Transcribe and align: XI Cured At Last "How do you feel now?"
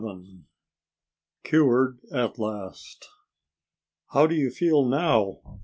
XI 0.03 0.45
Cured 1.43 1.99
At 2.11 2.39
Last 2.39 3.07
"How 4.13 4.25
do 4.25 4.33
you 4.33 4.49
feel 4.49 4.83
now?" 4.83 5.59